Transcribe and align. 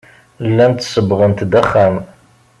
Llant 0.49 0.81
sebbɣent-d 0.85 1.53
axxam. 1.61 1.95